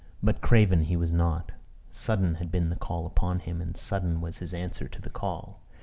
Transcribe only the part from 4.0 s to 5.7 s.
was his answer to the call.